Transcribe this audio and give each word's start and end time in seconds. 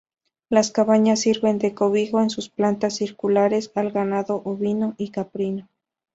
Las 0.49 0.71
cabañas 0.71 1.19
sirven 1.19 1.59
de 1.59 1.75
cobijo 1.75 2.21
en 2.21 2.31
sus 2.31 2.49
plantas 2.49 2.95
circulares 2.95 3.71
al 3.75 3.91
ganado 3.91 4.37
ovino 4.45 4.95
y 4.97 5.09
caprino. 5.11 5.69